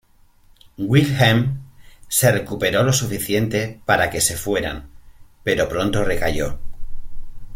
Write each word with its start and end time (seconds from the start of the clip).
Wilhelm 0.79 1.59
se 2.07 2.31
recuperó 2.31 2.81
lo 2.81 2.91
suficiente 2.91 3.81
para 3.85 4.09
que 4.09 4.19
se 4.19 4.35
fueran, 4.35 4.89
pero 5.43 5.69
pronto 5.69 6.03
recayó. 6.03 6.57